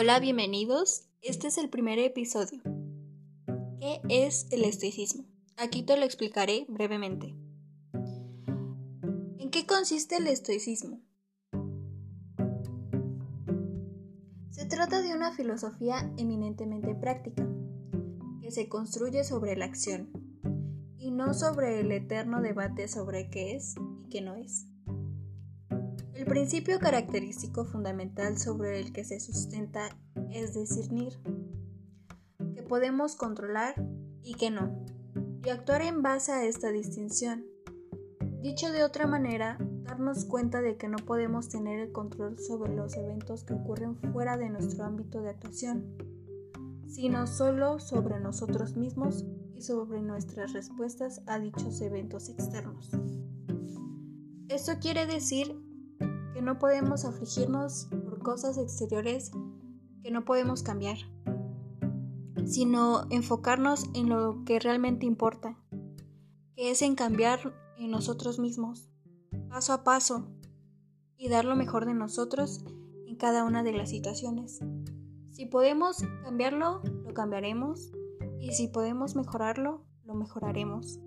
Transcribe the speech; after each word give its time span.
Hola, 0.00 0.20
bienvenidos. 0.20 1.08
Este 1.22 1.48
es 1.48 1.58
el 1.58 1.70
primer 1.70 1.98
episodio. 1.98 2.60
¿Qué 3.80 4.00
es 4.08 4.46
el 4.52 4.62
estoicismo? 4.62 5.24
Aquí 5.56 5.82
te 5.82 5.96
lo 5.96 6.04
explicaré 6.04 6.66
brevemente. 6.68 7.34
¿En 9.40 9.50
qué 9.50 9.66
consiste 9.66 10.18
el 10.18 10.28
estoicismo? 10.28 11.00
Se 14.50 14.66
trata 14.66 15.02
de 15.02 15.12
una 15.16 15.32
filosofía 15.32 16.08
eminentemente 16.16 16.94
práctica, 16.94 17.44
que 18.40 18.52
se 18.52 18.68
construye 18.68 19.24
sobre 19.24 19.56
la 19.56 19.64
acción 19.64 20.12
y 20.96 21.10
no 21.10 21.34
sobre 21.34 21.80
el 21.80 21.90
eterno 21.90 22.40
debate 22.40 22.86
sobre 22.86 23.30
qué 23.30 23.56
es 23.56 23.74
y 24.04 24.10
qué 24.10 24.20
no 24.20 24.36
es. 24.36 24.68
Principio 26.28 26.78
característico 26.78 27.64
fundamental 27.64 28.36
sobre 28.36 28.80
el 28.80 28.92
que 28.92 29.02
se 29.02 29.18
sustenta 29.18 29.88
es 30.30 30.52
discernir 30.52 31.14
que 32.54 32.62
podemos 32.62 33.16
controlar 33.16 33.74
y 34.22 34.34
que 34.34 34.50
no, 34.50 34.84
y 35.42 35.48
actuar 35.48 35.80
en 35.80 36.02
base 36.02 36.32
a 36.32 36.44
esta 36.44 36.70
distinción. 36.70 37.46
Dicho 38.42 38.70
de 38.70 38.84
otra 38.84 39.06
manera, 39.06 39.56
darnos 39.84 40.26
cuenta 40.26 40.60
de 40.60 40.76
que 40.76 40.86
no 40.86 40.98
podemos 40.98 41.48
tener 41.48 41.80
el 41.80 41.92
control 41.92 42.38
sobre 42.38 42.76
los 42.76 42.94
eventos 42.96 43.44
que 43.44 43.54
ocurren 43.54 43.96
fuera 43.96 44.36
de 44.36 44.50
nuestro 44.50 44.84
ámbito 44.84 45.22
de 45.22 45.30
actuación, 45.30 45.96
sino 46.86 47.26
solo 47.26 47.78
sobre 47.78 48.20
nosotros 48.20 48.76
mismos 48.76 49.24
y 49.54 49.62
sobre 49.62 50.02
nuestras 50.02 50.52
respuestas 50.52 51.22
a 51.26 51.38
dichos 51.38 51.80
eventos 51.80 52.28
externos. 52.28 52.90
Esto 54.50 54.72
quiere 54.78 55.06
decir 55.06 55.67
no 56.48 56.58
podemos 56.58 57.04
afligirnos 57.04 57.88
por 58.06 58.20
cosas 58.20 58.56
exteriores 58.56 59.32
que 60.02 60.10
no 60.10 60.24
podemos 60.24 60.62
cambiar, 60.62 60.96
sino 62.46 63.06
enfocarnos 63.10 63.84
en 63.94 64.08
lo 64.08 64.44
que 64.46 64.58
realmente 64.58 65.04
importa, 65.04 65.58
que 66.56 66.70
es 66.70 66.80
en 66.80 66.94
cambiar 66.94 67.54
en 67.76 67.90
nosotros 67.90 68.38
mismos, 68.38 68.88
paso 69.50 69.74
a 69.74 69.84
paso, 69.84 70.26
y 71.18 71.28
dar 71.28 71.44
lo 71.44 71.54
mejor 71.54 71.84
de 71.84 71.92
nosotros 71.92 72.64
en 73.06 73.16
cada 73.16 73.44
una 73.44 73.62
de 73.62 73.74
las 73.74 73.90
situaciones. 73.90 74.60
Si 75.32 75.44
podemos 75.44 75.98
cambiarlo, 76.24 76.80
lo 77.04 77.12
cambiaremos, 77.12 77.92
y 78.40 78.52
si 78.52 78.68
podemos 78.68 79.16
mejorarlo, 79.16 79.84
lo 80.04 80.14
mejoraremos. 80.14 80.98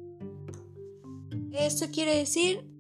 Esto 1.51 1.87
quiere 1.91 2.15
decir 2.15 2.70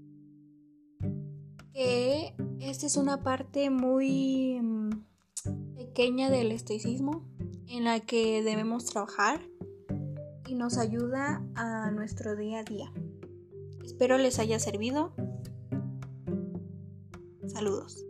que 1.73 2.35
esta 2.59 2.85
es 2.85 2.97
una 2.97 3.23
parte 3.23 3.69
muy 3.69 4.59
mm, 4.61 4.89
pequeña 5.75 6.29
del 6.29 6.51
estoicismo 6.51 7.25
en 7.67 7.85
la 7.85 7.99
que 7.99 8.43
debemos 8.43 8.85
trabajar 8.85 9.41
y 10.47 10.55
nos 10.55 10.77
ayuda 10.77 11.43
a 11.55 11.91
nuestro 11.91 12.35
día 12.35 12.59
a 12.59 12.63
día. 12.63 12.91
Espero 13.83 14.17
les 14.17 14.39
haya 14.39 14.59
servido. 14.59 15.13
Saludos. 17.47 18.05